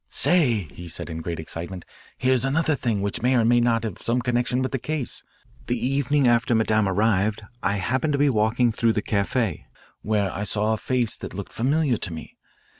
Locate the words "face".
10.77-11.15